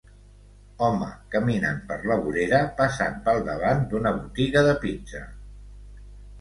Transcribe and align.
Home 0.87 1.09
caminant 1.35 1.83
per 1.91 1.99
la 2.13 2.17
vorera 2.23 2.63
passant 2.81 3.21
pel 3.29 3.45
davant 3.53 3.87
d'una 3.95 4.17
botiga 4.19 4.67
de 4.73 4.77
pizza. 4.89 5.25